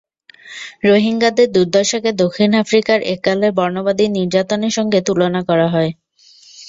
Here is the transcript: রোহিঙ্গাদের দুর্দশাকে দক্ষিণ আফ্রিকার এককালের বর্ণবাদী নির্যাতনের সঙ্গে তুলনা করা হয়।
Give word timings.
রোহিঙ্গাদের 0.85 1.47
দুর্দশাকে 1.51 2.11
দক্ষিণ 2.21 2.49
আফ্রিকার 2.61 2.99
এককালের 3.13 3.51
বর্ণবাদী 3.57 4.05
নির্যাতনের 4.17 4.73
সঙ্গে 4.77 4.99
তুলনা 5.07 5.41
করা 5.49 5.67
হয়। 5.73 5.91